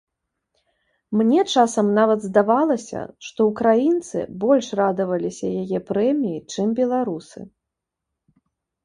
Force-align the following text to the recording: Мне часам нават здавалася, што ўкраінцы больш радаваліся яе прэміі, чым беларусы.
Мне 1.19 1.41
часам 1.53 1.91
нават 1.97 2.19
здавалася, 2.23 3.01
што 3.27 3.39
ўкраінцы 3.49 4.23
больш 4.45 4.71
радаваліся 4.81 5.47
яе 5.61 5.79
прэміі, 5.91 6.41
чым 6.57 6.67
беларусы. 6.81 7.39